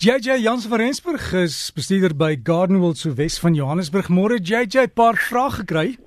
JJ 0.00 0.40
Jans 0.40 0.64
van 0.64 0.78
Rensburg 0.78 1.32
is 1.32 1.70
bestuurder 1.76 2.14
by 2.16 2.32
Gardenwold 2.42 2.96
so 2.96 3.12
Wes 3.12 3.34
van 3.38 3.52
Johannesburg. 3.52 4.06
Môre 4.08 4.38
JJ, 4.40 4.86
paar 4.96 5.18
vrae 5.20 5.50
gekry. 5.58 5.98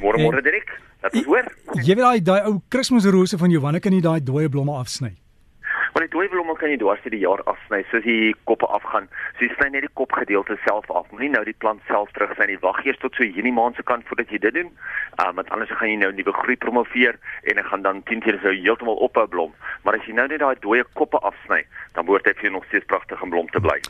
Môre 0.00 0.16
môre 0.16 0.40
Dirk. 0.40 0.72
Dat 1.04 1.12
is 1.12 1.26
hoor. 1.28 1.44
Jy 1.76 1.92
weet 1.92 2.00
daai 2.00 2.22
daai 2.24 2.48
ou 2.48 2.62
Kersrose 2.72 3.36
van 3.36 3.52
Johanna 3.52 3.82
kan 3.84 3.92
nie 3.92 4.00
daai 4.00 4.24
dooie 4.24 4.48
blomme 4.48 4.72
afsny. 4.80 5.12
Die 6.04 6.10
dooie 6.12 6.28
blomme 6.28 6.52
kan 6.60 6.68
jy 6.68 6.76
dwars 6.76 7.00
deur 7.00 7.14
die 7.14 7.22
jaar 7.22 7.40
afsny, 7.48 7.78
soos 7.88 8.02
die 8.04 8.34
koppe 8.44 8.66
afgaan. 8.76 9.06
So 9.38 9.46
jy 9.46 9.54
sny 9.54 9.70
net 9.72 9.86
die 9.86 9.92
kopgedeelte 9.96 10.58
self 10.66 10.90
af. 10.92 11.06
Moenie 11.14 11.30
nou 11.32 11.40
die 11.48 11.54
plant 11.64 11.80
self 11.88 12.10
terug 12.12 12.34
sny 12.36 12.50
nie. 12.50 12.58
Wag 12.60 12.82
eers 12.84 13.00
tot 13.00 13.16
so 13.16 13.24
Junie 13.24 13.54
maand 13.56 13.80
se 13.80 13.84
kant 13.88 14.04
voordat 14.10 14.34
jy 14.34 14.42
dit 14.42 14.52
doen. 14.58 14.68
Um 15.24 15.40
want 15.40 15.48
anders 15.56 15.72
gaan 15.72 15.88
jy 15.88 15.96
nou 16.02 16.10
nuwe 16.12 16.34
groei 16.42 16.58
promoveer 16.60 17.16
en 17.48 17.56
dit 17.56 17.70
gaan 17.70 17.86
dan 17.86 18.02
10 18.10 18.20
keer 18.26 18.36
so 18.42 18.52
heeltemal 18.52 19.00
ophou 19.06 19.24
blom. 19.32 19.56
Maar 19.88 19.96
as 19.96 20.04
jy 20.04 20.18
nou 20.18 20.28
net 20.28 20.44
daai 20.44 20.60
dooie 20.60 20.84
koppe 20.92 21.22
afsny, 21.24 21.62
dan 21.96 22.04
behoort 22.04 22.28
dit 22.28 22.36
vir 22.36 22.50
jou 22.50 22.58
nog 22.58 22.68
steeds 22.68 22.90
pragtig 22.92 23.24
en 23.24 23.32
blom 23.32 23.48
te 23.56 23.64
bly. 23.64 23.80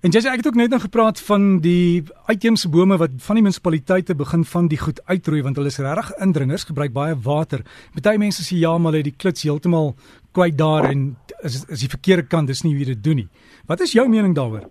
En 0.00 0.08
jy 0.08 0.22
sê 0.24 0.30
ek 0.32 0.40
het 0.40 0.46
ook 0.48 0.56
net 0.56 0.72
nou 0.72 0.78
gepraat 0.80 1.18
van 1.20 1.58
die 1.60 2.00
uitheemse 2.30 2.70
bome 2.72 2.96
wat 2.96 3.18
van 3.20 3.36
die 3.36 3.42
munisipaliteite 3.44 4.14
begin 4.16 4.46
van 4.48 4.70
die 4.72 4.78
goed 4.80 5.02
uitroei 5.10 5.42
want 5.44 5.60
hulle 5.60 5.68
is 5.68 5.76
regtig 5.76 6.14
indringers, 6.24 6.64
gebruik 6.70 6.94
baie 6.96 7.18
water. 7.26 7.60
Party 7.92 8.14
mense 8.16 8.46
sê 8.46 8.62
ja, 8.62 8.72
maar 8.78 8.94
hulle 8.94 9.04
het 9.04 9.10
die 9.10 9.20
klits 9.20 9.44
heeltemal 9.44 9.92
kwyt 10.32 10.58
daar 10.58 10.90
en 10.90 11.16
is 11.42 11.64
is 11.68 11.80
die 11.80 11.92
verkeerde 11.92 12.26
kant, 12.26 12.46
dis 12.46 12.62
nie 12.62 12.74
hoe 12.74 12.84
jy 12.84 12.94
dit 12.94 13.04
doen 13.04 13.16
nie. 13.24 13.28
Wat 13.66 13.80
is 13.80 13.92
jou 13.92 14.08
mening 14.08 14.34
daaroor? 14.34 14.66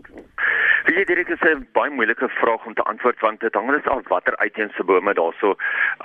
Wie 0.90 0.96
jy 0.98 1.04
direk 1.06 1.30
is 1.30 1.42
'n 1.46 1.68
baie 1.74 1.92
moeilike 1.92 2.30
vraag 2.42 2.66
om 2.66 2.74
te 2.74 2.84
antwoord 2.84 3.20
want 3.20 3.40
dit 3.40 3.54
hang 3.54 3.68
net 3.72 3.88
af 3.88 4.08
watter 4.08 4.36
uitheemse 4.38 4.84
bome 4.84 5.14
daarso 5.14 5.56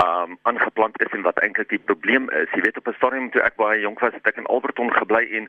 ehm 0.05 0.31
um, 0.31 0.39
aangeplant 0.43 1.01
is 1.01 1.13
en 1.13 1.23
wat 1.23 1.39
eintlik 1.39 1.69
die 1.69 1.79
probleem 1.79 2.31
is. 2.31 2.51
Jy 2.53 2.61
weet 2.61 2.77
op 2.79 2.89
'n 2.89 2.97
stadium 2.97 3.31
toe 3.31 3.43
ek 3.43 3.57
baie 3.57 3.81
jonk 3.81 4.01
was, 4.01 4.13
het 4.13 4.27
ek 4.27 4.37
in 4.37 4.47
Alberton 4.47 4.93
gebly 4.93 5.25
en 5.39 5.49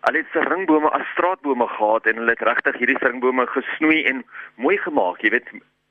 al 0.00 0.14
het 0.14 0.26
se 0.32 0.40
ringbome 0.40 0.90
as 0.90 1.10
straatbome 1.12 1.66
gehad 1.66 2.06
en 2.06 2.16
hulle 2.16 2.30
het 2.30 2.48
regtig 2.48 2.76
hierdie 2.78 2.98
ringbome 3.00 3.46
gesnoei 3.46 4.04
en 4.04 4.24
mooi 4.54 4.78
gemaak. 4.78 5.20
Jy 5.20 5.30
weet 5.30 5.48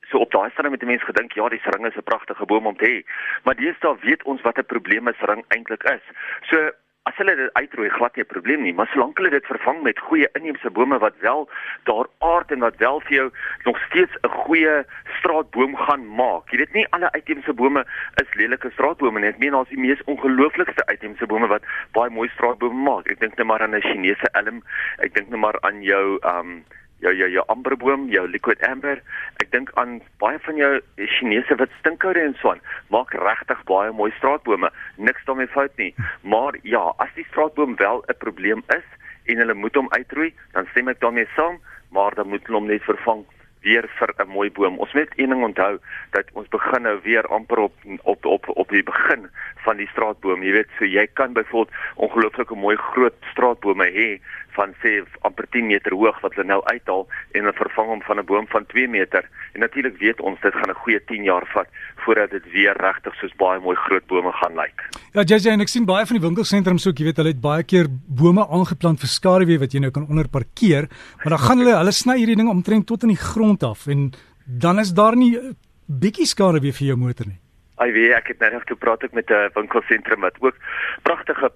so 0.10 0.18
op 0.18 0.32
daai 0.32 0.50
stadium 0.52 0.74
het 0.74 0.86
mense 0.86 1.06
gedink 1.06 1.34
ja, 1.34 1.50
die 1.50 1.62
ring 1.64 1.86
is 1.86 1.98
'n 1.98 2.10
pragtige 2.12 2.46
boom 2.46 2.68
om 2.68 2.78
te 2.78 2.86
hê. 2.86 2.98
Maar 3.44 3.56
deesdae 3.56 3.98
weet 4.02 4.24
ons 4.24 4.42
wat 4.42 4.58
'n 4.58 4.72
probleem 4.74 5.08
is 5.08 5.20
ring 5.20 5.44
eintlik 5.48 5.84
is. 5.84 6.04
So 6.50 6.72
as 7.06 7.18
hulle 7.22 7.36
dit 7.38 7.52
uitroei 7.54 7.90
glad 7.94 8.16
nie 8.16 8.24
'n 8.24 8.34
probleem 8.34 8.62
nie, 8.64 8.74
maar 8.74 8.90
solank 8.92 9.18
hulle 9.18 9.30
dit 9.30 9.46
vervang 9.46 9.82
met 9.84 10.00
goeie 10.00 10.30
inheemse 10.34 10.70
bome 10.70 10.98
wat 11.00 11.18
wel 11.20 11.50
daar 11.84 12.08
aard 12.20 12.52
en 12.52 12.60
wat 12.60 12.78
wel 12.78 13.00
vir 13.02 13.16
jou 13.16 13.28
nog 13.64 13.78
steeds 13.88 14.14
'n 14.24 14.30
goeie 14.30 14.86
straatboom 15.18 15.76
gaan 15.76 16.06
maak. 16.16 16.50
Jy 16.50 16.58
weet 16.58 16.74
nie 16.74 16.88
alle 16.90 17.12
uitheemse 17.12 17.54
bome 17.54 17.86
is 18.22 18.34
lelike 18.34 18.72
straatbome 18.72 19.20
nie. 19.20 19.30
Ek 19.30 19.38
meen 19.38 19.52
daar's 19.52 19.70
die 19.70 19.80
mees 19.80 20.04
ongelooflikste 20.04 20.86
uitheemse 20.86 21.26
bome 21.26 21.48
wat 21.48 21.64
baie 21.92 22.10
mooi 22.10 22.30
straatbome 22.30 22.82
maak. 22.90 23.08
Ek 23.08 23.20
dink 23.20 23.38
net 23.38 23.48
maar 23.48 23.62
aan 23.62 23.76
'n 23.76 23.82
Chinese 23.82 24.28
elm. 24.32 24.64
Ek 24.98 25.14
dink 25.14 25.30
net 25.30 25.40
maar 25.40 25.62
aan 25.62 25.82
jou 25.82 26.18
um 26.24 26.66
jou 27.06 27.14
jou 27.16 27.30
jou 27.38 27.44
amberboom, 27.54 28.08
jou 28.14 28.26
liquid 28.30 28.62
amber. 28.68 29.02
Ek 29.44 29.52
dink 29.54 29.72
aan 29.82 30.00
baie 30.24 30.40
van 30.48 30.60
jou 30.60 30.72
Chinese 31.18 31.58
wit 31.62 31.78
stinkoude 31.80 32.24
en 32.24 32.36
so 32.42 32.54
aan. 32.54 32.64
Maak 32.94 33.14
regtig 33.14 33.62
baie 33.70 33.94
mooi 33.94 34.12
straatbome. 34.18 34.72
Niks 34.98 35.26
daarmee 35.30 35.52
fout 35.54 35.78
nie. 35.82 35.94
Maar 36.24 36.58
ja, 36.64 36.84
as 37.04 37.14
die 37.20 37.28
straatboom 37.30 37.78
wel 37.82 38.04
'n 38.08 38.20
probleem 38.24 38.64
is 38.78 38.88
en 39.26 39.38
hulle 39.42 39.54
moet 39.54 39.76
hom 39.76 39.90
uitroei, 39.90 40.34
dan 40.54 40.68
stem 40.72 40.90
ek 40.90 41.00
daarmee 41.00 41.28
saam, 41.36 41.60
maar 41.90 42.14
dan 42.16 42.28
moet 42.30 42.46
hulle 42.46 42.60
hom 42.60 42.68
net 42.68 42.84
vervang 42.84 43.26
weer 43.66 43.90
vir 43.98 44.14
'n 44.18 44.30
mooi 44.38 44.50
boom. 44.52 44.78
Ons 44.78 44.94
moet 44.94 45.12
een 45.16 45.30
ding 45.30 45.44
onthou 45.44 45.80
dat 46.12 46.26
ons 46.34 46.48
begin 46.48 46.82
nou 46.82 47.00
weer 47.04 47.26
amper 47.28 47.60
op 47.60 47.74
op 48.04 48.26
op 48.26 48.44
op 48.50 48.70
die 48.70 48.84
begin 48.84 49.30
van 49.66 49.78
die 49.78 49.88
straatboom. 49.88 50.44
Jy 50.44 50.52
weet, 50.52 50.70
so 50.78 50.86
jy 50.86 51.08
kan 51.14 51.34
byvoorbeeld 51.34 51.76
ongelooflike 51.96 52.56
mooi 52.56 52.78
groot 52.78 53.16
straatbome 53.32 53.88
hê 53.98 54.10
van 54.56 54.74
sê 54.84 55.04
amper 55.22 55.48
10 55.50 55.68
meter 55.68 55.94
hoog 55.94 56.20
wat 56.22 56.36
hulle 56.36 56.48
nou 56.48 56.62
uithaal 56.64 57.08
en 57.32 57.42
hulle 57.42 57.54
vervang 57.54 57.88
hom 57.88 58.02
van 58.02 58.20
'n 58.20 58.26
boom 58.26 58.48
van 58.48 58.66
2 58.66 58.88
meter. 58.88 59.30
En 59.56 59.62
natuurlik 59.64 59.98
weet 60.04 60.20
ons 60.20 60.40
dit 60.44 60.54
gaan 60.54 60.70
'n 60.70 60.82
goeie 60.84 61.00
10 61.06 61.24
jaar 61.24 61.46
vat 61.54 61.68
voordat 62.04 62.30
dit 62.30 62.52
weer 62.52 62.76
regtig 62.78 63.16
soos 63.16 63.36
baie 63.36 63.60
mooi 63.60 63.76
groot 63.76 64.06
bome 64.08 64.32
gaan 64.32 64.56
lyk. 64.56 64.78
Ja, 65.14 65.22
JJ 65.22 65.50
en 65.50 65.62
ek 65.62 65.72
sien 65.72 65.86
baie 65.86 66.06
van 66.06 66.18
die 66.18 66.28
winkelsentrums 66.28 66.88
ook, 66.88 66.98
jy 66.98 67.06
weet, 67.06 67.18
hulle 67.18 67.32
het 67.32 67.42
baie 67.42 67.64
keer 67.64 67.88
bome 67.90 68.44
aangeplant 68.50 69.00
vir 69.00 69.08
skaduwee 69.08 69.60
wat 69.60 69.72
jy 69.72 69.80
nou 69.80 69.92
kan 69.92 70.08
onder 70.10 70.28
parkeer, 70.28 70.90
maar 71.18 71.30
dan 71.38 71.46
gaan 71.48 71.58
hulle 71.58 71.78
hulle 71.78 71.92
sny 71.92 72.18
hierdie 72.18 72.36
ding 72.36 72.50
omtrent 72.50 72.86
tot 72.88 73.04
in 73.04 73.16
die 73.16 73.24
grond 73.32 73.64
af 73.64 73.88
en 73.88 74.12
dan 74.46 74.80
is 74.80 74.94
daar 74.94 75.16
nie 75.16 75.40
bietjie 75.88 76.26
skaduwee 76.26 76.74
vir 76.74 76.88
jou 76.88 76.98
motor 76.98 77.26
nie. 77.26 77.40
Ai 77.76 77.92
weet 77.92 78.14
ek 78.16 78.28
het 78.28 78.40
nou 78.40 78.62
toe 78.64 78.78
praat 78.80 79.04
ek 79.04 79.14
met 79.14 79.32
'n 79.32 79.52
winkelsentrum 79.56 80.22
wat 80.22 80.36
ook 80.40 80.56
pragtige 81.04 81.50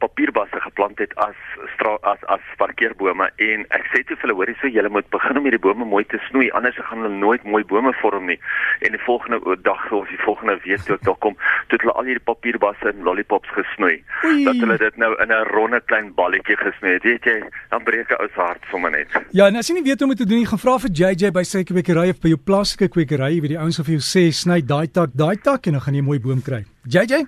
geplant 0.79 0.99
het 0.99 1.13
as 1.15 1.35
as 2.03 2.21
as 2.27 2.43
parkeerbome 2.57 3.27
en 3.37 3.65
ek 3.75 3.85
sê 3.91 4.03
toe 4.07 4.15
vir 4.15 4.27
hulle 4.27 4.35
hoorie 4.39 4.55
so 4.61 4.67
julle 4.71 4.89
moet 4.89 5.07
begin 5.11 5.37
om 5.37 5.43
hierdie 5.47 5.59
bome 5.59 5.85
mooi 5.85 6.05
te 6.07 6.19
snoei 6.29 6.49
anders 6.55 6.77
gaan 6.89 7.03
hulle 7.03 7.19
nooit 7.19 7.43
mooi 7.43 7.63
bome 7.63 7.91
vorm 8.01 8.25
nie. 8.31 8.39
En 8.85 8.95
die 8.95 9.01
volgende 9.03 9.57
dag 9.63 9.91
of 9.91 10.07
die 10.07 10.21
volgende 10.23 10.55
week 10.63 10.85
toe 10.87 10.95
ek 10.95 11.03
daar 11.07 11.19
kom, 11.25 11.35
toe 11.67 11.79
hulle 11.83 11.95
al 11.99 12.07
hierdie 12.07 12.23
papierbasse 12.23 12.91
en 12.91 13.03
lollipops 13.03 13.51
gesnoei. 13.57 13.97
Oei. 14.23 14.45
Dat 14.47 14.61
hulle 14.63 14.77
dit 14.77 14.97
nou 15.03 15.11
in 15.23 15.31
'n 15.35 15.49
ronde 15.51 15.81
klein 15.91 16.13
balletjie 16.15 16.57
gesnoei 16.57 16.93
het. 16.93 17.03
Weet 17.03 17.25
jy, 17.25 17.37
dan 17.69 17.83
breek 17.83 18.11
'n 18.11 18.21
ou 18.21 18.29
se 18.33 18.41
hart 18.41 18.63
sommer 18.71 18.91
net. 18.91 19.07
Ja, 19.31 19.47
en 19.47 19.55
as 19.55 19.67
jy 19.67 19.75
nie 19.75 19.83
weet 19.83 19.99
hoe 19.99 20.09
om 20.09 20.15
dit 20.15 20.23
te 20.23 20.29
doen 20.31 20.39
nie, 20.39 20.47
gaan 20.47 20.63
vra 20.65 20.79
vir 20.79 20.91
JJ 20.91 21.31
by 21.31 21.43
sy 21.43 21.63
kwekery 21.63 22.09
of 22.09 22.21
by 22.21 22.29
jou 22.29 22.37
plaaslike 22.37 22.89
kwekery, 22.89 23.41
weet 23.41 23.55
die 23.55 23.59
ouens 23.59 23.79
of 23.79 23.87
jy 23.87 23.99
sê 23.99 24.31
sny 24.31 24.61
daai 24.61 24.87
tak, 24.87 25.09
daai 25.13 25.35
tak 25.35 25.67
en 25.67 25.73
dan 25.73 25.81
gaan 25.81 25.95
jy 25.95 26.01
mooi 26.01 26.19
boom 26.19 26.41
kry. 26.41 26.65
JJ, 26.87 27.25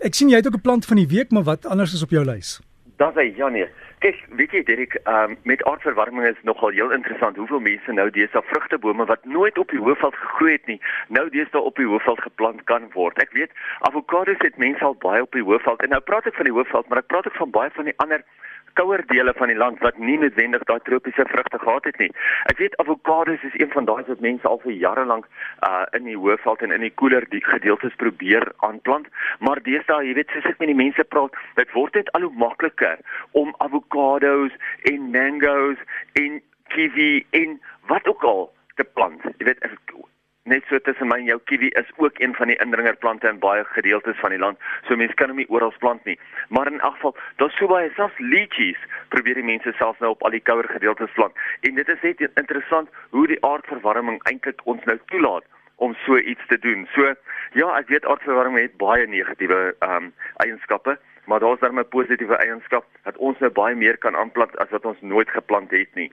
ek 0.00 0.14
sien 0.14 0.28
jy 0.28 0.36
het 0.36 0.46
ook 0.46 0.56
'n 0.56 0.60
plant 0.60 0.86
van 0.86 0.96
die 0.96 1.06
week, 1.06 1.30
maar 1.30 1.44
wat 1.44 1.66
anders 1.66 1.92
is 1.92 2.02
op 2.02 2.10
jou 2.10 2.24
lys? 2.24 2.60
Dis 2.94 3.16
hy, 3.18 3.24
Janie. 3.34 3.64
Kyk, 4.04 4.18
weet 4.38 4.52
jy 4.54 4.60
Derek, 4.68 4.92
um, 5.10 5.32
met 5.48 5.62
aardverwarming 5.66 6.28
is 6.28 6.38
nogal 6.46 6.70
heel 6.76 6.92
interessant 6.94 7.38
hoeveel 7.40 7.62
mense 7.64 7.94
nou 7.96 8.04
deesdae 8.14 8.42
vrugtebome 8.50 9.06
wat 9.10 9.24
nooit 9.26 9.58
op 9.58 9.72
die 9.74 9.80
hoofveld 9.82 10.14
gegroei 10.20 10.52
het 10.52 10.68
nie, 10.70 10.76
nou 11.08 11.24
deesdae 11.34 11.62
op 11.70 11.80
die 11.80 11.88
hoofveld 11.90 12.22
geplant 12.22 12.62
kan 12.70 12.86
word. 12.92 13.18
Ek 13.18 13.34
weet 13.34 13.50
avokados 13.88 14.38
het 14.46 14.60
mense 14.62 14.84
al 14.86 14.94
baie 15.02 15.24
op 15.26 15.34
die 15.34 15.42
hoofveld 15.42 15.82
en 15.82 15.90
nou 15.96 16.02
praat 16.06 16.28
ek 16.30 16.38
van 16.38 16.46
die 16.50 16.54
hoofveld, 16.54 16.86
maar 16.86 17.02
ek 17.02 17.10
praat 17.10 17.26
ook 17.26 17.40
van 17.40 17.54
baie 17.56 17.74
van 17.74 17.90
die 17.90 17.96
ander 18.04 18.22
kouer 18.78 19.02
dele 19.10 19.32
van 19.36 19.50
die 19.52 19.58
land 19.58 19.80
wat 19.84 19.98
nie 19.98 20.16
noodwendig 20.18 20.64
daai 20.68 20.80
tropiese 20.88 21.26
vrugte 21.30 21.58
gehad 21.62 21.84
het 21.88 21.98
nie. 22.02 22.10
Ek 22.50 22.58
weet 22.62 22.76
avokados 22.82 23.42
is 23.48 23.58
een 23.60 23.70
van 23.74 23.88
daai 23.88 24.02
wat 24.08 24.24
mense 24.24 24.48
al 24.48 24.60
vir 24.64 24.76
jare 24.84 25.04
lank 25.10 25.28
uh 25.68 25.84
in 25.98 26.08
die 26.10 26.18
hoofveld 26.18 26.62
en 26.66 26.74
in 26.76 26.86
die 26.86 26.94
koeler 27.02 27.26
die 27.30 27.42
gedeeltes 27.44 27.94
probeer 28.02 28.48
aanplant, 28.66 29.08
maar 29.38 29.62
deesdae, 29.62 30.06
jy 30.08 30.14
weet, 30.18 30.32
soos 30.34 30.50
ek 30.50 30.58
met 30.62 30.72
die 30.72 30.80
mense 30.82 31.04
praat, 31.14 31.36
dit 31.60 31.76
word 31.76 31.94
net 32.00 32.10
al 32.16 32.26
hoe 32.26 32.34
makliker 32.46 32.98
om 33.32 33.54
avokados 33.66 34.56
en 34.90 35.10
mangoes 35.14 35.80
en 36.20 36.40
kiwi 36.74 37.24
en 37.30 37.58
wat 37.92 38.08
ook 38.08 38.24
al 38.24 38.46
te 38.80 38.84
plant. 38.96 39.22
Jy 39.38 39.50
weet, 39.50 39.62
net 40.44 40.64
so 40.68 40.78
tussen 40.78 41.08
my 41.08 41.16
en 41.22 41.28
jou 41.28 41.38
kiwi 41.48 41.70
is 41.80 41.90
ook 41.96 42.18
een 42.20 42.34
van 42.36 42.50
die 42.52 42.56
indringerplante 42.60 43.28
in 43.28 43.38
baie 43.40 43.64
gedeeltes 43.64 44.18
van 44.20 44.34
die 44.34 44.38
land. 44.38 44.58
So 44.88 44.96
mense 44.96 45.16
kan 45.16 45.32
hom 45.32 45.40
nie 45.40 45.48
oral 45.48 45.72
plant 45.80 46.04
nie. 46.04 46.18
Maar 46.48 46.68
in 46.68 46.80
elk 46.80 46.98
geval, 46.98 47.16
daar's 47.40 47.56
so 47.56 47.68
baie 47.70 47.88
selfs 47.96 48.18
lychees 48.18 48.80
probeer 49.14 49.40
die 49.40 49.46
mense 49.46 49.72
selfs 49.78 50.02
nou 50.04 50.12
op 50.12 50.22
al 50.22 50.36
die 50.36 50.42
kouer 50.44 50.68
gedeeltes 50.68 51.12
plant. 51.16 51.32
En 51.64 51.80
dit 51.80 51.88
is 51.88 52.02
net 52.02 52.20
interessant 52.34 52.92
hoe 53.16 53.26
die 53.26 53.40
aardverwarming 53.44 54.20
eintlik 54.28 54.60
ons 54.68 54.84
nou 54.84 54.98
toelaat 55.12 55.48
om 55.76 55.96
so 56.04 56.18
iets 56.18 56.46
te 56.52 56.58
doen. 56.58 56.84
So 56.92 57.14
ja, 57.56 57.70
ek 57.78 57.88
weet 57.88 58.04
aardverwarming 58.04 58.66
het 58.66 58.76
baie 58.76 59.08
negatiewe 59.08 59.72
ehm 59.78 60.10
um, 60.10 60.12
eienskappe, 60.44 60.98
maar 61.24 61.40
daar's 61.40 61.64
dan 61.64 61.80
'n 61.80 61.88
positiewe 61.88 62.36
eienskap 62.36 62.84
dat 63.08 63.16
ons 63.16 63.38
nou 63.38 63.50
baie 63.50 63.74
meer 63.74 63.96
kan 63.96 64.16
aanplant 64.16 64.58
as 64.58 64.70
wat 64.70 64.84
ons 64.84 65.00
nooit 65.00 65.30
geplant 65.30 65.70
het 65.70 65.94
nie. 65.94 66.12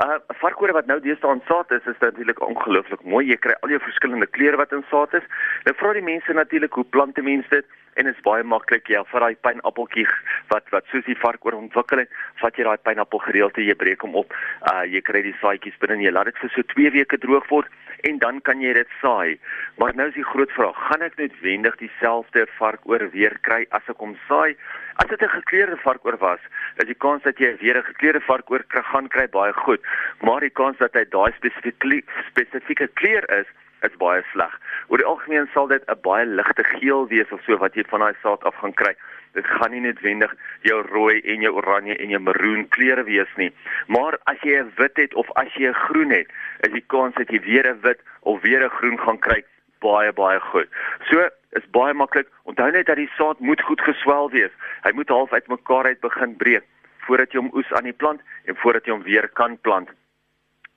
Uh 0.00 0.18
varkore 0.40 0.72
wat 0.72 0.86
nou 0.86 0.98
deesdae 1.04 1.36
in 1.36 1.44
saad 1.46 1.70
is, 1.76 1.84
is 1.86 2.00
natuurlik 2.00 2.40
ongelooflik 2.40 3.04
mooi. 3.04 3.26
Jy 3.28 3.36
kry 3.44 3.58
al 3.60 3.74
jou 3.74 3.82
verskillende 3.84 4.26
kleure 4.26 4.56
wat 4.56 4.72
in 4.72 4.84
saad 4.90 5.14
is. 5.14 5.28
Nou 5.66 5.76
vra 5.76 5.92
die 5.92 6.06
mense 6.06 6.32
natuurlik 6.32 6.72
hoe 6.72 6.88
plant 6.96 7.14
die 7.14 7.26
mense 7.26 7.48
dit? 7.50 7.66
en 7.94 8.04
dit 8.08 8.16
is 8.16 8.24
baie 8.24 8.44
maklik 8.44 8.88
ja 8.92 9.02
vir 9.10 9.24
daai 9.24 9.36
pynappeltjie 9.46 10.06
wat 10.52 10.68
wat 10.74 10.88
soos 10.90 11.04
die 11.08 11.18
vark 11.20 11.44
oor 11.46 11.58
ontwikkel 11.58 12.02
het 12.02 12.12
vat 12.40 12.56
jy 12.56 12.64
daai 12.68 12.84
pynappel 12.88 13.20
gedeelte 13.26 13.64
jy 13.64 13.76
breek 13.82 14.04
hom 14.06 14.16
op 14.22 14.32
uh 14.72 14.82
jy 14.88 15.02
kry 15.04 15.22
die 15.26 15.36
saadjies 15.40 15.76
binne 15.82 16.00
jy 16.00 16.12
laat 16.14 16.30
dit 16.30 16.40
vir 16.42 16.54
so 16.54 16.68
2 16.74 16.92
weke 16.96 17.20
droog 17.24 17.48
word 17.52 17.68
en 18.08 18.18
dan 18.22 18.40
kan 18.48 18.64
jy 18.64 18.72
dit 18.78 18.96
saai 19.02 19.36
maar 19.80 19.96
nou 19.98 20.08
is 20.08 20.16
die 20.16 20.28
groot 20.32 20.54
vraag 20.56 20.78
gaan 20.88 21.04
ek 21.08 21.20
noodwendig 21.20 21.76
dieselfde 21.82 22.46
vark 22.60 22.88
oor 22.88 23.04
weer 23.16 23.36
kry 23.48 23.66
as 23.78 23.92
ek 23.92 24.00
hom 24.06 24.16
saai 24.28 24.56
as 24.96 25.08
dit 25.08 25.22
'n 25.22 25.28
gekleurde 25.38 25.76
vark 25.76 26.04
oor 26.04 26.18
was 26.18 26.40
is 26.76 26.86
die 26.86 27.00
kans 27.04 27.22
dat 27.22 27.38
jy 27.38 27.56
weer 27.60 27.78
'n 27.78 27.90
gekleurde 27.92 28.20
vark 28.20 28.50
oor 28.50 28.64
gaan 28.68 29.08
kry 29.08 29.26
baie 29.28 29.52
goed 29.52 29.80
maar 30.20 30.40
die 30.40 30.56
kans 30.60 30.78
dat 30.78 30.94
hy 30.94 31.04
daai 31.04 31.32
spesifieke 31.32 32.02
spesifieke 32.30 32.88
kleur 32.94 33.24
is 33.40 33.46
is 33.86 33.96
baie 33.98 34.22
sleg. 34.32 34.52
Oor 34.88 35.02
die 35.02 35.08
algemeen 35.08 35.48
sal 35.54 35.66
dit 35.72 35.82
'n 35.90 36.00
baie 36.06 36.26
ligte 36.26 36.64
geel 36.64 37.08
wees 37.08 37.32
of 37.32 37.42
so 37.46 37.58
wat 37.58 37.74
jy 37.74 37.84
van 37.90 38.00
daai 38.00 38.14
saad 38.22 38.44
af 38.44 38.54
gaan 38.54 38.74
kry. 38.74 38.94
Dit 39.34 39.46
gaan 39.46 39.70
nie 39.70 39.80
noodwendig 39.80 40.34
jou 40.62 40.82
rooi 40.86 41.20
en 41.20 41.40
jou 41.40 41.52
oranje 41.54 41.96
en 41.96 42.08
jou 42.08 42.20
maroon 42.20 42.68
kleure 42.68 43.04
wees 43.04 43.32
nie. 43.36 43.52
Maar 43.86 44.18
as 44.24 44.40
jy 44.42 44.60
'n 44.60 44.72
wit 44.76 44.96
het 44.96 45.14
of 45.14 45.30
as 45.34 45.54
jy 45.54 45.68
'n 45.68 45.82
groen 45.86 46.10
het, 46.10 46.28
is 46.60 46.72
die 46.72 46.84
kans 46.86 47.14
dat 47.14 47.30
jy 47.30 47.40
weer 47.40 47.66
'n 47.66 47.80
wit 47.80 48.00
of 48.20 48.40
weer 48.42 48.64
'n 48.64 48.76
groen 48.78 48.98
gaan 48.98 49.18
kry 49.18 49.44
baie 49.82 50.12
baie 50.16 50.40
goed. 50.50 50.68
So 51.10 51.28
is 51.58 51.66
baie 51.76 51.94
maklik. 51.94 52.30
Onthou 52.48 52.70
net 52.72 52.86
dat 52.88 53.00
die 53.00 53.10
saad 53.16 53.40
moet 53.40 53.62
goed 53.68 53.82
geswel 53.84 54.30
wees. 54.30 54.54
Hy 54.86 54.92
moet 54.96 55.12
half 55.12 55.32
uitmekaar 55.32 55.90
uit 55.92 56.00
begin 56.00 56.36
breek 56.36 56.68
voordat 57.02 57.32
jy 57.34 57.40
hom 57.42 57.50
oes 57.58 57.70
aan 57.74 57.88
die 57.88 57.98
plant 57.98 58.22
en 58.46 58.56
voordat 58.62 58.86
jy 58.86 58.94
hom 58.94 59.02
weer 59.02 59.26
kan 59.38 59.56
plant. 59.66 59.90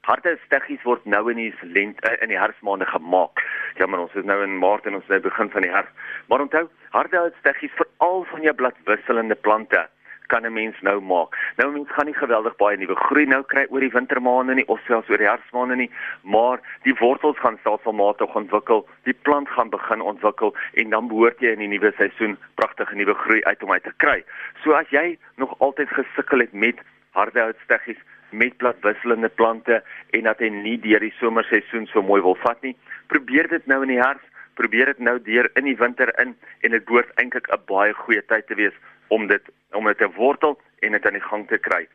Harde 0.05 0.35
steggies 0.45 0.81
word 0.85 1.05
nou 1.09 1.23
in 1.33 1.39
die 1.41 1.51
lent 1.73 2.01
uh, 2.05 2.13
in 2.21 2.29
die 2.33 2.39
herfsmaande 2.39 2.85
gemaak. 2.89 3.41
Ja, 3.77 3.87
maar 3.89 4.05
ons 4.05 4.13
is 4.17 4.25
nou 4.25 4.37
in 4.43 4.57
Maart 4.61 4.85
en 4.89 4.97
ons 4.97 5.05
is 5.05 5.13
nou 5.13 5.21
begin 5.25 5.49
van 5.53 5.65
die 5.65 5.73
herfs. 5.73 6.11
Maar 6.29 6.45
onthou, 6.45 6.65
harde 6.93 7.23
steggies 7.39 7.73
veral 7.77 8.25
van 8.31 8.45
jou 8.45 8.53
bladwisselende 8.57 9.37
plante 9.47 9.85
kan 10.27 10.45
'n 10.45 10.53
mens 10.53 10.81
nou 10.81 11.01
maak. 11.01 11.35
Nou 11.57 11.71
mens 11.71 11.91
gaan 11.91 12.05
nie 12.05 12.15
geweldig 12.15 12.55
baie 12.55 12.77
nuwe 12.77 12.95
groei 12.95 13.25
nou 13.25 13.43
kry 13.43 13.65
oor 13.69 13.79
die 13.79 13.91
wintermaande 13.97 14.53
nie 14.53 14.67
of 14.67 14.79
selfs 14.87 15.09
oor 15.09 15.17
die 15.17 15.27
herfsmaande 15.27 15.75
nie, 15.75 15.91
maar 16.23 16.59
die 16.83 16.95
wortels 16.99 17.37
gaan 17.39 17.57
stelselmatig 17.59 18.35
ontwikkel, 18.35 18.87
die 19.03 19.17
plant 19.21 19.49
gaan 19.49 19.69
begin 19.69 20.01
ontwikkel 20.01 20.55
en 20.73 20.89
dan 20.89 21.07
behoort 21.07 21.39
jy 21.39 21.51
in 21.51 21.59
die 21.59 21.67
nuwe 21.67 21.93
seisoen 21.97 22.37
pragtige 22.55 22.95
nuwe 22.95 23.13
groei 23.13 23.43
uit 23.43 23.63
om 23.63 23.71
uit 23.71 23.83
te 23.83 23.93
kry. 23.97 24.23
So 24.63 24.71
as 24.71 24.89
jy 24.89 25.17
nog 25.35 25.59
altyd 25.59 25.89
gesukkel 25.89 26.39
het 26.39 26.53
met 26.53 26.79
harde 27.11 27.39
houtsteggies 27.39 28.01
met 28.29 28.57
bladwisselende 28.57 29.29
plante 29.29 29.83
en 30.09 30.23
dat 30.23 30.39
hy 30.43 30.49
nie 30.49 30.77
deur 30.81 31.03
die 31.03 31.13
somerseisoen 31.19 31.87
so 31.91 32.03
mooi 32.03 32.21
wil 32.21 32.37
vat 32.43 32.61
nie. 32.65 32.75
Probeer 33.07 33.47
dit 33.51 33.67
nou 33.71 33.81
in 33.85 33.93
die 33.93 34.01
herfs, 34.01 34.25
probeer 34.59 34.93
dit 34.93 34.99
nou 35.03 35.17
deur 35.23 35.49
in 35.59 35.67
die 35.67 35.77
winter 35.79 36.11
in 36.21 36.35
en 36.63 36.75
dit 36.75 36.85
behoort 36.87 37.11
eintlik 37.21 37.47
'n 37.51 37.63
baie 37.67 37.93
goeie 37.93 38.21
tyd 38.31 38.47
te 38.47 38.55
wees 38.55 38.75
om 39.07 39.27
dit 39.27 39.53
om 39.71 39.85
dit 39.85 39.97
te 39.97 40.09
wortel 40.15 40.59
en 40.79 40.91
dit 40.91 41.05
aan 41.05 41.17
die 41.17 41.27
gang 41.29 41.47
te 41.47 41.57
kry. 41.57 41.87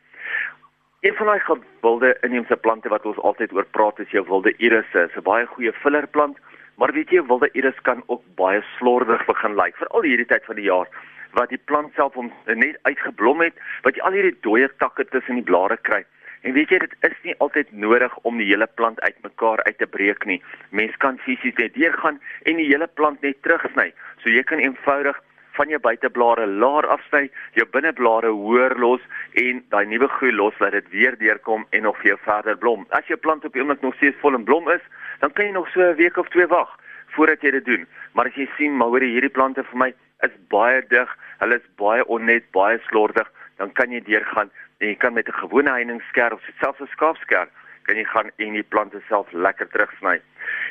Een 1.01 1.15
van 1.17 1.31
daai 1.31 1.39
gewilde 1.39 2.17
inheemse 2.21 2.55
plante 2.55 2.89
wat 2.89 3.05
ons 3.05 3.17
altyd 3.17 3.53
oor 3.53 3.65
praat 3.65 3.99
is 3.99 4.11
jou 4.13 4.21
wilde 4.27 4.53
iris. 4.57 4.91
Dit 4.93 5.09
is 5.09 5.15
'n 5.17 5.23
baie 5.23 5.45
goeie 5.45 5.73
fillerplant, 5.73 6.37
maar 6.77 6.93
weet 6.93 7.09
jy 7.09 7.23
wilde 7.25 7.49
iris 7.53 7.81
kan 7.81 8.03
ook 8.05 8.21
baie 8.35 8.61
slordig 8.77 9.25
begin 9.25 9.55
lyk, 9.55 9.75
veral 9.75 10.01
hierdie 10.01 10.25
tyd 10.25 10.45
van 10.45 10.55
die 10.55 10.69
jaar 10.69 10.87
wat 11.31 11.49
die 11.49 11.61
plant 11.65 11.93
self 11.95 12.13
hom 12.13 12.31
net 12.45 12.77
uitgeblom 12.81 13.41
het, 13.41 13.53
wat 13.85 13.95
jy 13.95 14.01
al 14.01 14.17
hierdie 14.17 14.37
dooie 14.41 14.69
takke 14.83 15.05
tussen 15.05 15.39
die 15.39 15.47
blare 15.47 15.77
kry. 15.77 16.03
En 16.41 16.53
weet 16.53 16.69
jy 16.73 16.79
dit 16.81 16.93
is 17.05 17.17
nie 17.23 17.35
altyd 17.37 17.71
nodig 17.71 18.13
om 18.25 18.39
die 18.41 18.47
hele 18.49 18.67
plant 18.79 19.01
uitmekaar 19.05 19.61
uit 19.63 19.77
te 19.77 19.87
breek 19.87 20.25
nie. 20.25 20.39
Mens 20.69 20.95
kan 20.97 21.19
fisies 21.21 21.57
net 21.59 21.75
deurgaan 21.77 22.17
en 22.49 22.57
die 22.57 22.65
hele 22.65 22.87
plant 22.87 23.21
net 23.21 23.37
terugsny. 23.45 23.91
So 24.23 24.33
jy 24.33 24.41
kan 24.49 24.59
eenvoudig 24.59 25.19
van 25.57 25.69
jou 25.69 25.79
buiteblare 25.79 26.45
laer 26.47 26.87
afsny, 26.87 27.29
jou 27.57 27.65
binneblare 27.71 28.31
hoër 28.35 28.77
los 28.79 29.01
en 29.41 29.63
daai 29.73 29.85
nuwe 29.85 30.07
groei 30.17 30.31
los 30.31 30.59
laat 30.59 30.77
dit 30.77 30.89
weer 30.89 31.17
deurkom 31.19 31.65
en 31.69 31.83
nog 31.87 31.97
vir 32.01 32.13
jou 32.13 32.19
verder 32.25 32.57
blom. 32.57 32.85
As 32.89 33.07
jou 33.07 33.17
plant 33.17 33.45
op 33.45 33.53
die 33.53 33.61
oomblik 33.61 33.81
nog 33.81 33.95
steeds 33.95 34.19
vol 34.21 34.35
en 34.35 34.47
blom 34.47 34.69
is, 34.69 34.83
dan 35.19 35.33
kan 35.33 35.45
jy 35.45 35.51
nog 35.51 35.69
so 35.73 35.81
'n 35.81 35.95
week 35.95 36.17
of 36.17 36.29
twee 36.29 36.47
wag 36.47 36.69
voordat 37.15 37.41
jy 37.41 37.51
dit 37.51 37.65
doen. 37.65 37.87
Maar 38.13 38.27
as 38.27 38.35
jy 38.35 38.47
sien 38.57 38.77
maar 38.77 38.87
hoor 38.87 39.01
hierdie 39.01 39.29
plante 39.29 39.63
vir 39.63 39.77
my 39.77 39.93
is 40.23 40.35
baie 40.49 40.81
dig, 40.87 41.09
hulle 41.39 41.55
is 41.55 41.67
baie 41.75 42.05
onnet, 42.05 42.51
baie 42.51 42.79
slordig, 42.87 43.27
dan 43.57 43.71
kan 43.71 43.91
jy 43.91 44.01
deurgaan 44.01 44.49
en 44.79 44.87
jy 44.87 44.95
kan 44.95 45.13
met 45.13 45.27
'n 45.27 45.41
gewone 45.43 45.69
heiningsker 45.69 46.33
of 46.33 46.41
selfs 46.59 46.81
'n 46.81 46.87
skaapsker 46.87 47.47
kan 47.83 47.95
jy 47.95 48.03
gaan 48.03 48.29
en 48.37 48.53
die 48.53 48.63
plante 48.63 49.01
self 49.07 49.31
lekker 49.31 49.67
terugsny. 49.67 50.21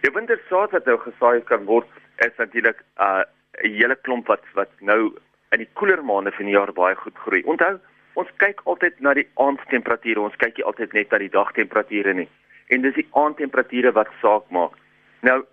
Jou 0.03 0.13
wintersaad 0.15 0.71
wat 0.71 0.87
nou 0.87 0.99
gesaai 0.99 1.41
kan 1.51 1.65
word 1.65 1.87
is 2.17 2.37
natuurlik 2.37 2.83
uh, 2.99 3.23
'n 3.59 3.75
hele 3.75 3.97
klomp 3.97 4.27
wat 4.27 4.45
wat 4.55 4.71
nou 4.81 5.15
in 5.51 5.59
die 5.59 5.71
koeler 5.73 6.05
maande 6.05 6.33
van 6.33 6.45
die 6.47 6.55
jaar 6.55 6.73
baie 6.73 6.95
goed 6.95 7.17
groei. 7.19 7.43
Onthou, 7.43 7.79
ons 8.15 8.29
kyk 8.37 8.61
altyd 8.65 9.01
na 9.01 9.15
die 9.15 9.29
aandtemperature, 9.35 10.21
ons 10.21 10.37
kyk 10.37 10.57
nie 10.57 10.65
altyd 10.67 10.93
net 10.93 11.11
na 11.11 11.19
die 11.19 11.35
dagtemperature 11.35 12.15
nie. 12.15 12.29
En 12.69 12.83
dis 12.83 12.95
die 12.95 13.09
aandtemperature 13.13 13.93
wat 13.93 14.09
saak 14.21 14.51
maak. 14.51 14.77
Nou 15.21 15.45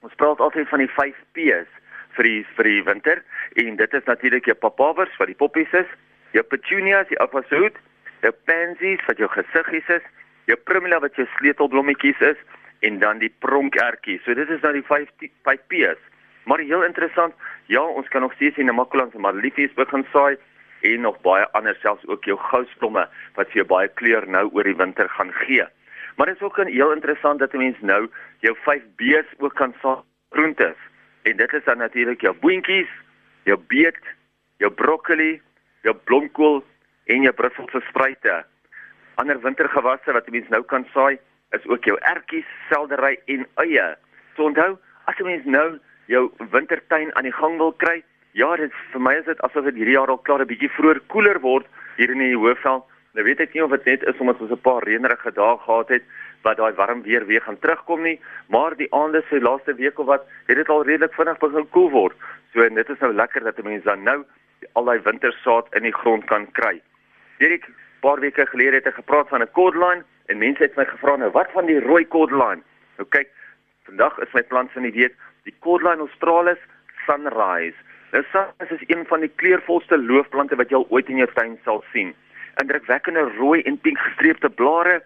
ons 0.00 0.14
praat 0.14 0.40
altyd 0.40 0.68
van 0.68 0.78
die 0.78 0.92
5 0.94 1.14
P's 1.32 1.68
vir 2.16 2.24
die 2.24 2.42
vir 2.56 2.64
die 2.64 2.82
winter 2.82 3.22
en 3.54 3.76
dit 3.76 3.94
is 3.94 4.04
natuurlik 4.04 4.46
jou 4.46 4.54
papawers 4.54 5.16
wat 5.18 5.26
die 5.26 5.40
poppies 5.40 5.72
is 5.72 5.88
jou 6.36 6.44
petunias, 6.44 7.08
die 7.10 7.20
afashoot, 7.22 7.78
jou 8.24 8.32
pansies 8.48 9.02
wat 9.08 9.20
jou 9.22 9.28
gesiggies 9.32 9.88
is, 9.98 10.04
jou 10.50 10.58
primula 10.68 11.00
wat 11.04 11.16
jou 11.18 11.26
sleutelblommetjies 11.36 12.20
is 12.32 12.42
en 12.86 13.00
dan 13.00 13.20
die 13.22 13.32
pronkertjies. 13.44 14.22
So 14.24 14.36
dit 14.36 14.50
is 14.52 14.62
nou 14.64 14.74
die 14.76 14.84
5 14.86 15.10
5 15.48 15.64
P's. 15.72 16.02
Maar 16.46 16.58
heel 16.62 16.84
interessant, 16.84 17.34
ja, 17.66 17.82
ons 17.82 18.08
kan 18.08 18.20
nog 18.20 18.32
steeds 18.32 18.56
in 18.56 18.68
Namakoland 18.70 19.12
se 19.12 19.18
marliefies 19.18 19.72
begin 19.74 20.04
saai 20.12 20.36
en 20.86 21.00
nog 21.00 21.16
baie 21.24 21.46
ander 21.58 21.74
selfs 21.82 22.06
ook 22.06 22.24
jou 22.24 22.36
gousblomme 22.38 23.02
wat 23.34 23.48
vir 23.50 23.62
jou 23.62 23.64
baie 23.72 23.88
kleur 23.98 24.28
nou 24.30 24.44
oor 24.54 24.68
die 24.68 24.76
winter 24.78 25.08
gaan 25.16 25.32
gee. 25.40 25.66
Maar 26.16 26.30
dit 26.30 26.36
is 26.38 26.44
ook 26.46 26.60
heel 26.68 26.92
interessant 26.92 27.42
dat 27.42 27.52
'n 27.52 27.58
mens 27.58 27.80
nou 27.80 28.06
jou 28.46 28.54
5 28.62 28.82
B's 28.96 29.26
ook 29.38 29.54
kan 29.54 29.74
saai 29.82 30.02
groentes. 30.30 30.78
En 31.22 31.36
dit 31.36 31.52
is 31.52 31.64
dan 31.64 31.78
natuurlik 31.78 32.20
jou 32.20 32.34
boontjies, 32.40 32.90
jou 33.42 33.58
beet, 33.66 34.04
jou 34.56 34.72
broccoli, 34.72 35.42
jou 35.82 35.94
blomkool 35.94 36.64
en 37.04 37.22
jou 37.22 37.34
Brusselse 37.34 37.80
spruite. 37.88 38.44
Ander 39.14 39.40
wintergewasse 39.40 40.12
wat 40.12 40.26
'n 40.26 40.30
mens 40.30 40.48
nou 40.48 40.62
kan 40.62 40.86
saai, 40.94 41.18
is 41.50 41.66
ook 41.66 41.84
jou 41.84 41.98
ertjies, 42.00 42.46
seldery 42.70 43.18
en 43.24 43.46
eie. 43.54 43.96
So 44.36 44.44
onthou, 44.44 44.78
as 45.04 45.18
'n 45.18 45.24
mens 45.24 45.44
nou 45.44 45.80
jou 46.06 46.30
wintertuin 46.50 47.14
aan 47.16 47.26
die 47.28 47.32
gang 47.32 47.56
wil 47.58 47.72
kry, 47.72 48.02
ja, 48.32 48.56
dit 48.56 48.72
vir 48.92 49.00
my 49.00 49.14
is 49.16 49.24
dit 49.24 49.40
asof 49.46 49.64
dit 49.64 49.74
hierdie 49.80 49.96
jaar 49.96 50.12
al 50.12 50.18
klaar 50.18 50.44
'n 50.44 50.52
bietjie 50.52 50.70
vroeër 50.76 51.00
koeler 51.06 51.40
word 51.40 51.66
hier 51.96 52.10
in 52.10 52.18
die 52.18 52.36
Hoëveld. 52.36 52.84
Nou 53.14 53.24
weet 53.24 53.40
ek 53.40 53.54
nie 53.54 53.64
of 53.64 53.70
dit 53.70 53.84
net 53.84 54.02
is 54.02 54.18
omdat 54.20 54.40
ons 54.40 54.50
'n 54.50 54.60
paar 54.60 54.82
reënerige 54.84 55.32
dae 55.32 55.56
gehad 55.58 55.88
het 55.88 56.02
wat 56.42 56.56
daai 56.56 56.74
warm 56.74 57.02
weer 57.02 57.26
weer 57.26 57.40
gaan 57.40 57.58
terugkom 57.58 58.02
nie, 58.02 58.20
maar 58.48 58.76
die 58.76 58.92
aande 58.92 59.22
se 59.28 59.40
laaste 59.40 59.74
week 59.74 59.98
of 59.98 60.06
wat, 60.06 60.26
het 60.46 60.56
dit 60.56 60.68
al 60.68 60.84
redelik 60.84 61.14
vinnig 61.14 61.38
begin 61.38 61.68
koel 61.70 61.90
word. 61.90 62.16
So 62.52 62.62
en 62.62 62.74
dit 62.74 62.88
is 62.88 62.98
nou 62.98 63.12
lekker 63.12 63.42
dat 63.44 63.62
mense 63.62 63.84
dan 63.84 64.02
nou 64.02 64.24
al 64.72 64.84
daai 64.84 65.00
wintersaad 65.00 65.74
in 65.74 65.82
die 65.82 65.92
grond 65.92 66.24
kan 66.24 66.46
kry. 66.52 66.80
Hierdie 67.38 67.62
paar 68.00 68.20
weke 68.20 68.46
gelede 68.46 68.76
het 68.76 68.86
ek 68.86 68.94
gepraat 69.00 69.28
van 69.28 69.42
'n 69.42 69.52
cordline 69.52 70.04
en 70.26 70.38
mense 70.38 70.62
het 70.62 70.76
my 70.76 70.84
gevra 70.84 71.16
nou 71.16 71.30
wat 71.30 71.50
van 71.52 71.66
die 71.66 71.80
rooi 71.80 72.08
cordline? 72.08 72.62
Nou 72.96 73.08
kyk, 73.08 73.28
vandag 73.84 74.18
is 74.18 74.32
my 74.32 74.42
plan 74.42 74.68
van 74.68 74.82
die 74.82 74.92
week 74.92 75.14
die 75.46 75.54
cordline 75.64 76.02
australis 76.02 76.60
sunrise. 77.06 77.78
Nou 78.12 78.22
sunrise 78.32 78.78
is 78.78 78.86
een 78.90 79.06
van 79.06 79.24
die 79.24 79.32
kleurvolste 79.40 79.98
loofplante 79.98 80.58
wat 80.58 80.70
jy 80.70 80.80
al 80.80 80.88
ooit 80.90 81.10
in 81.12 81.22
jou 81.22 81.28
tuin 81.34 81.58
sal 81.64 81.82
sien. 81.92 82.14
Indrukwekkende 82.62 83.26
rooi 83.36 83.60
en 83.62 83.78
pink 83.78 83.98
gestreepte 84.02 84.50
blare 84.50 85.00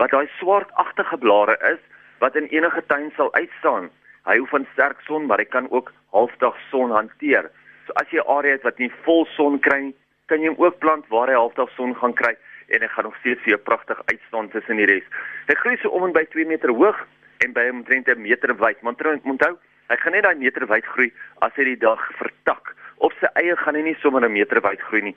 wat 0.00 0.12
daai 0.12 0.28
swartagtige 0.38 1.18
blare 1.22 1.56
is 1.72 1.80
wat 2.20 2.36
in 2.36 2.48
enige 2.52 2.82
tuin 2.92 3.12
sal 3.16 3.32
uitstaan. 3.34 3.90
Hy 4.26 4.40
hou 4.40 4.48
van 4.50 4.66
sterk 4.72 5.00
son, 5.06 5.28
maar 5.28 5.38
hy 5.38 5.46
kan 5.48 5.70
ook 5.70 5.92
halfdag 6.16 6.56
son 6.70 6.90
hanteer. 6.90 7.50
So 7.86 7.94
as 8.00 8.10
jy 8.10 8.20
'n 8.20 8.28
area 8.38 8.52
het 8.52 8.66
wat 8.68 8.78
nie 8.78 8.92
vol 9.04 9.26
son 9.36 9.60
kry 9.60 9.80
nie, 9.80 9.94
kan 10.26 10.40
jy 10.40 10.48
hom 10.48 10.64
ook 10.64 10.78
plant 10.78 11.06
waar 11.08 11.28
hy 11.28 11.34
halfdag 11.38 11.70
son 11.76 11.94
gaan 11.94 12.12
kry 12.12 12.34
en 12.68 12.82
hy 12.82 12.88
gaan 12.88 13.04
nog 13.04 13.16
steeds 13.20 13.40
vir 13.44 13.54
jou 13.54 13.62
pragtig 13.62 14.00
uitstaan 14.10 14.48
tussen 14.48 14.76
die 14.76 14.86
res. 14.86 15.06
Hy 15.46 15.54
groei 15.54 15.76
so 15.76 15.88
om 15.88 16.04
en 16.04 16.12
by 16.12 16.24
2 16.24 16.46
meter 16.46 16.70
hoog 16.70 16.98
en 17.44 17.52
by 17.52 17.68
omtrent 17.70 18.08
'n 18.08 18.22
meter 18.22 18.56
wyd. 18.56 18.82
Maar 18.82 18.94
onthou, 19.22 19.56
hy 19.88 19.96
gaan 19.96 20.12
net 20.12 20.24
daai 20.26 20.34
meter 20.34 20.66
wyd 20.66 20.86
groei 20.94 21.12
as 21.46 21.54
hy 21.56 21.64
die 21.64 21.80
dag 21.84 22.02
vertak. 22.18 22.74
Op 22.98 23.12
sy 23.20 23.30
eie 23.40 23.56
gaan 23.60 23.76
hy 23.78 23.82
nie 23.82 23.98
sommer 24.02 24.24
'n 24.24 24.32
meter 24.32 24.60
wyd 24.60 24.80
groei 24.88 25.02
nie. 25.02 25.16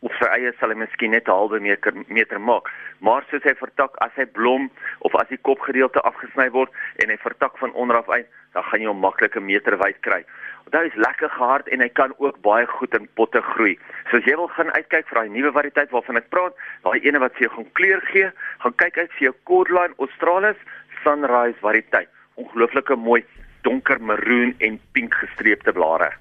Op 0.00 0.12
sy 0.16 0.28
eie 0.32 0.52
sal 0.58 0.70
hy 0.72 0.76
miskien 0.80 1.10
net 1.10 1.28
'n 1.28 1.32
halwe 1.32 1.60
meter 1.60 1.92
meter 2.08 2.40
maak. 2.40 2.68
Maar 3.00 3.24
soos 3.30 3.42
hy 3.44 3.54
vertak 3.54 3.96
as 4.00 4.12
hy 4.16 4.24
blom 4.24 4.70
of 5.00 5.14
as 5.14 5.28
die 5.28 5.42
kopgedeelte 5.48 6.00
afgesny 6.00 6.50
word 6.50 6.70
en 7.02 7.10
hy 7.10 7.16
vertak 7.16 7.58
van 7.58 7.72
onder 7.72 7.96
af 7.96 8.08
uit, 8.08 8.26
dan 8.54 8.62
gaan 8.62 8.80
jy 8.80 8.86
hom 8.86 9.00
maklik 9.00 9.36
'n 9.36 9.44
meter 9.44 9.76
wyd 9.76 10.00
kry. 10.00 10.24
Onthou 10.64 10.84
is 10.86 10.94
lekker 10.94 11.30
gehard 11.30 11.68
en 11.68 11.80
hy 11.80 11.88
kan 11.88 12.14
ook 12.18 12.40
baie 12.40 12.66
goed 12.66 12.94
in 12.94 13.08
potte 13.14 13.42
groei. 13.42 13.78
So 14.10 14.16
as 14.16 14.24
jy 14.24 14.36
wil 14.36 14.48
gaan 14.48 14.72
uitkyk 14.72 15.06
vir 15.08 15.18
daai 15.18 15.28
nuwe 15.28 15.52
variëteit 15.52 15.90
waarvan 15.90 16.16
ek 16.16 16.30
praat, 16.30 16.54
daai 16.82 17.00
ene 17.04 17.18
wat 17.18 17.32
vir 17.32 17.48
jou 17.48 17.54
gaan 17.56 17.72
kleur 17.72 18.00
gee, 18.00 18.30
gaan 18.58 18.74
kyk 18.76 18.98
uit 18.98 19.12
vir 19.12 19.24
jou 19.28 19.34
Cordline 19.44 19.94
Australis 19.98 20.56
Sunrise 21.02 21.58
variëteit. 21.60 22.08
Ongelooflike 22.36 22.96
mooi 22.96 23.24
donker 23.62 24.00
maroon 24.00 24.54
en 24.58 24.78
pink 24.92 25.14
gestreepte 25.14 25.72
blare. 25.72 26.12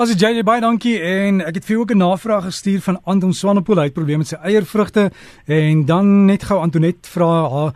As 0.00 0.12
jy 0.14 0.30
jy 0.32 0.42
baie 0.46 0.62
dankie. 0.62 0.94
En 1.02 1.40
ek 1.44 1.58
het 1.58 1.64
vir 1.66 1.74
jou 1.74 1.82
ook 1.82 1.92
'n 1.92 1.98
navraag 1.98 2.44
gestuur 2.44 2.80
van 2.80 3.00
Anton 3.04 3.32
Swanepoel. 3.32 3.76
Hy 3.76 3.84
het 3.84 3.94
probleme 3.94 4.18
met 4.18 4.28
sy 4.28 4.36
eiervrugte. 4.36 5.10
En 5.46 5.84
dan 5.84 6.24
net 6.26 6.42
gou 6.44 6.58
Antonet 6.60 7.06
vra 7.06 7.48
haar 7.50 7.72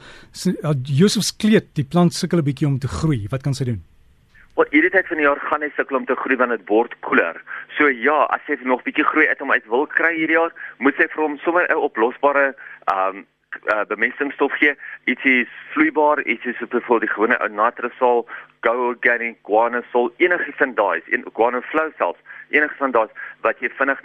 Josefs 0.82 1.36
kleed. 1.36 1.74
Die 1.74 1.84
plant 1.84 2.14
sukkel 2.14 2.38
'n 2.38 2.44
bietjie 2.44 2.66
om 2.66 2.78
te 2.78 2.88
groei. 2.88 3.26
Wat 3.30 3.42
kan 3.42 3.54
sy 3.54 3.64
doen? 3.64 3.82
Wat 4.54 4.70
hierdie 4.70 4.90
tyd 4.90 5.06
van 5.06 5.16
die 5.16 5.26
jaar 5.26 5.40
gaan 5.40 5.62
hy 5.62 5.70
sukkel 5.76 5.96
om 5.96 6.06
te 6.06 6.14
groei 6.14 6.36
want 6.36 6.50
dit 6.50 6.68
word 6.68 6.94
koeler. 7.00 7.42
So 7.76 7.88
ja, 7.88 8.24
as 8.30 8.40
hy 8.46 8.56
nog 8.62 8.82
bietjie 8.82 9.04
groei 9.04 9.26
uit 9.28 9.40
om 9.40 9.50
uit 9.50 9.66
wil 9.66 9.86
kry 9.86 10.14
hierdie 10.16 10.38
jaar, 10.38 10.52
moet 10.78 10.96
hy 10.96 11.08
vir 11.14 11.22
hom 11.22 11.38
sommer 11.38 11.66
'n 11.68 11.76
oplosbare 11.76 12.54
um 12.86 13.26
uh, 13.72 13.84
bemestingsstof 13.88 14.52
gee. 14.58 14.74
Dit 15.04 15.24
is 15.24 15.48
vloeibaar, 15.72 16.22
dit 16.24 16.44
is 16.44 16.62
vir 16.70 17.00
die 17.00 17.10
gewone 17.10 17.38
nitrosol, 17.50 18.26
go 18.60 18.74
organic, 18.88 19.38
guanosol, 19.42 20.12
enigiets 20.16 20.58
van 20.62 20.74
daai, 20.74 21.02
en 21.12 21.24
guanoflow 21.36 21.90
selfs, 21.98 22.20
enigiets 22.50 22.80
van 22.80 22.94
daai 22.96 23.08
wat 23.44 23.60
jy 23.60 23.70
vinnig 23.78 24.00